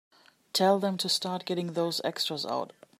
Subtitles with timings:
[0.51, 2.73] Tell them to start getting those extras out.